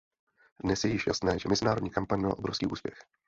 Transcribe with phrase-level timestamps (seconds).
[0.63, 2.99] Dnes je již jasné, že mezinárodní kampaň měla obrovský úspěch.